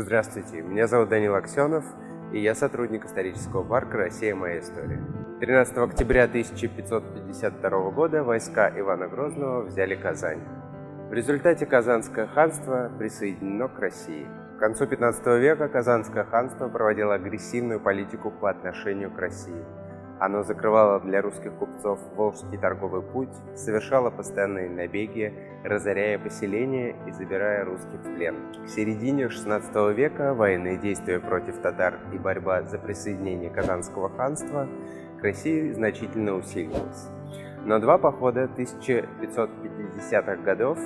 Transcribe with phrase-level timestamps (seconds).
[0.00, 1.84] Здравствуйте, меня зовут Данил Аксенов,
[2.32, 4.32] и я сотрудник исторического парка «Россия.
[4.32, 5.02] Моя история».
[5.40, 10.38] 13 октября 1552 года войска Ивана Грозного взяли Казань.
[11.10, 14.28] В результате Казанское ханство присоединено к России.
[14.56, 19.64] К концу 15 века Казанское ханство проводило агрессивную политику по отношению к России–
[20.20, 25.32] оно закрывало для русских купцов Волжский торговый путь, совершало постоянные набеги,
[25.64, 28.36] разоряя поселения и забирая русских в плен.
[28.64, 34.68] К середине XVI века военные действия против татар и борьба за присоединение Казанского ханства
[35.20, 37.08] к России значительно усилилась.
[37.64, 40.78] Но два похода 1550-х годов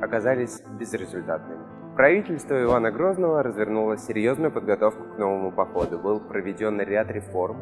[0.00, 1.78] оказались безрезультатными.
[1.98, 5.98] Правительство Ивана Грозного развернуло серьезную подготовку к новому походу.
[5.98, 7.56] Был проведен ряд реформ,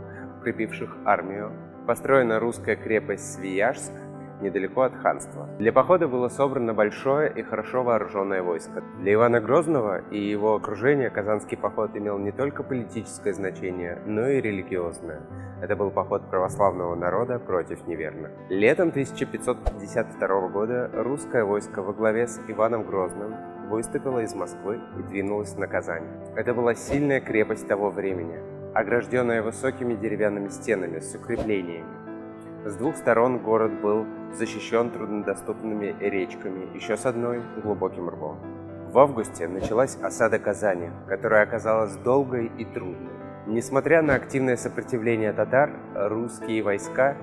[0.46, 1.50] укрепивших армию.
[1.86, 3.92] Построена русская крепость Свияжск,
[4.40, 5.48] недалеко от ханства.
[5.58, 8.82] Для похода было собрано большое и хорошо вооруженное войско.
[9.00, 14.40] Для Ивана Грозного и его окружения Казанский поход имел не только политическое значение, но и
[14.40, 15.20] религиозное.
[15.62, 18.30] Это был поход православного народа против неверных.
[18.48, 23.34] Летом 1552 года русское войско во главе с Иваном Грозным
[23.68, 26.04] выступило из Москвы и двинулось на Казань.
[26.36, 28.38] Это была сильная крепость того времени,
[28.76, 31.86] огражденная высокими деревянными стенами с укреплениями.
[32.66, 38.38] С двух сторон город был защищен труднодоступными речками, еще с одной– глубоким рвом.
[38.92, 43.12] В августе началась осада Казани, которая оказалась долгой и трудной.
[43.46, 47.16] Несмотря на активное сопротивление татар, русские войска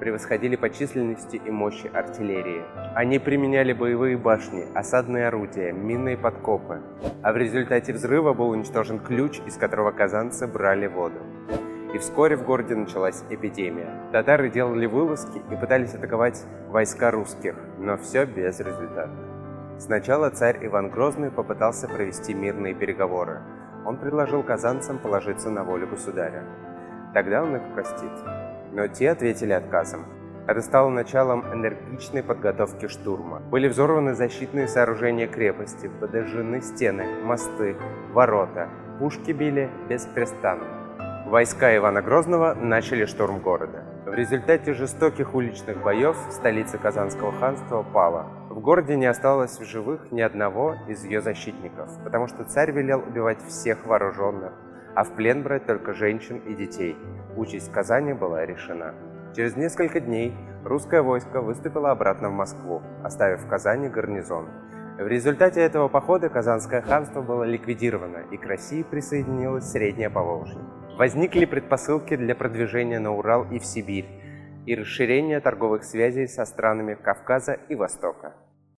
[0.00, 2.62] превосходили по численности и мощи артиллерии.
[2.94, 6.80] Они применяли боевые башни, осадные орудия, минные подкопы,
[7.22, 11.20] а в результате взрыва был уничтожен ключ, из которого казанцы брали воду.
[11.94, 14.08] И вскоре в городе началась эпидемия.
[14.10, 19.78] Татары делали вылазки и пытались атаковать войска русских, но все безрезультатно.
[19.78, 23.42] Сначала царь Иван Грозный попытался провести мирные переговоры.
[23.84, 26.44] Он предложил казанцам положиться на волю государя.
[27.12, 28.12] Тогда он их простит
[28.72, 30.04] но те ответили отказом.
[30.46, 33.40] Это стало началом энергичной подготовки штурма.
[33.50, 37.76] Были взорваны защитные сооружения крепости, подожжены стены, мосты,
[38.12, 38.68] ворота.
[38.98, 40.80] Пушки били беспрестанно.
[41.26, 43.84] Войска Ивана Грозного начали штурм города.
[44.04, 48.26] В результате жестоких уличных боев столица Казанского ханства пала.
[48.48, 52.98] В городе не осталось в живых ни одного из ее защитников, потому что царь велел
[52.98, 54.52] убивать всех вооруженных,
[54.96, 56.96] а в плен брать только женщин и детей.
[57.36, 58.94] Участь Казани была решена.
[59.34, 64.48] Через несколько дней русское войско выступило обратно в Москву, оставив в Казани гарнизон.
[64.98, 70.60] В результате этого похода Казанское ханство было ликвидировано, и к России присоединилось Среднее Поволжье.
[70.98, 74.06] Возникли предпосылки для продвижения на Урал и в Сибирь,
[74.66, 78.34] и расширения торговых связей со странами Кавказа и Востока.